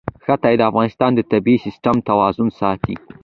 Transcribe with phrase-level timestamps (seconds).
[0.23, 2.95] ښتې د افغانستان د طبعي سیسټم توازن ساتي.